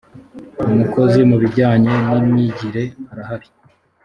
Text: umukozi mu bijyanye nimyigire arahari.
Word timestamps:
umukozi 0.71 1.19
mu 1.29 1.35
bijyanye 1.41 1.93
nimyigire 2.07 2.83
arahari. 3.11 3.47